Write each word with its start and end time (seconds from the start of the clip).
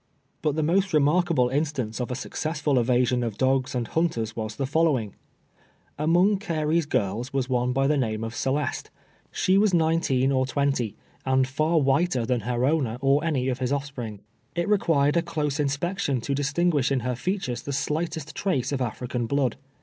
But 0.41 0.55
the 0.55 0.63
most 0.63 0.93
remarkable 0.95 1.49
instance 1.49 1.99
of 2.01 2.09
a 2.09 2.15
successful 2.15 2.79
evasion 2.79 3.21
of 3.21 3.37
dogs 3.37 3.75
and 3.75 3.87
hunters 3.87 4.35
was 4.35 4.55
the 4.55 4.65
following: 4.65 5.13
Among 5.99 6.39
Carey's 6.39 6.87
girls 6.87 7.31
was 7.31 7.47
one 7.51 7.71
by 7.71 7.85
the 7.85 7.97
name 7.97 8.23
of 8.23 8.33
Celeste. 8.33 8.89
She 9.31 9.59
was 9.59 9.75
nineteen 9.75 10.31
or 10.31 10.47
twenty, 10.47 10.95
and 11.23 11.47
far 11.47 11.79
whiter 11.79 12.25
than 12.25 12.39
her 12.39 12.65
owner, 12.65 12.97
or 12.99 13.23
any 13.23 13.47
of 13.47 13.59
his 13.59 13.71
offspring. 13.71 14.21
It 14.55 14.67
required 14.67 15.17
a 15.17 15.21
close 15.21 15.59
inspection 15.59 16.19
to 16.21 16.33
distinguish 16.33 16.91
in 16.91 17.01
her 17.01 17.15
features 17.15 17.61
the 17.61 17.71
slightest 17.71 18.33
trace 18.35 18.71
of 18.71 18.81
African 18.81 19.27
blood. 19.27 19.55